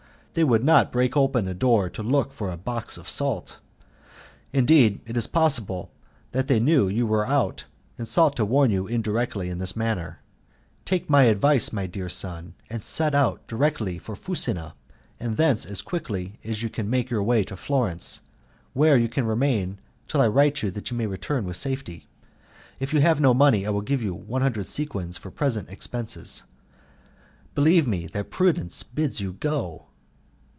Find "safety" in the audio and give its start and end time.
21.57-22.07